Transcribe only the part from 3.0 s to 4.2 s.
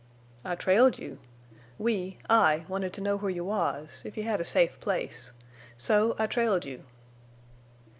know where you was, if